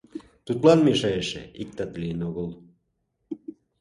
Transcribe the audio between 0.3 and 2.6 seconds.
Тудлан мешайыше иктат лийын огыл.